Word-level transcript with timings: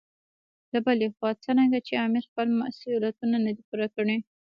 له 0.73 0.79
بلې 0.85 1.07
خوا 1.15 1.31
څرنګه 1.43 1.79
چې 1.87 1.93
امیر 2.05 2.23
خپل 2.29 2.47
مسولیتونه 2.59 3.37
نه 3.45 3.51
دي 3.55 3.63
پوره 3.69 3.87
کړي. 3.95 4.17